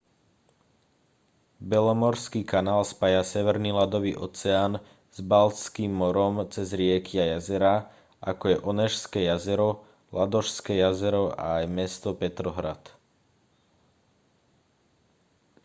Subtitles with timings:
[1.71, 4.73] belomorský kanál spája severný ľadový oceán
[5.15, 7.75] s baltským morom cez rieky a jazerá
[8.31, 9.69] ako je onežské jazero
[10.17, 12.81] ladožské jazero a aj mesto petrohrad